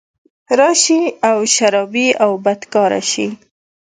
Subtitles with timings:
[0.59, 3.27] راشي او شرابي او بدکرداره شي